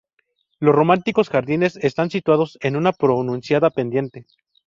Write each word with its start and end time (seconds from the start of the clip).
Los 0.59 0.73
románticos 0.73 1.29
jardines 1.29 1.75
están 1.75 2.09
situados 2.09 2.57
en 2.63 2.75
una 2.75 2.91
pronunciada 2.91 3.69
pendiente. 3.69 4.25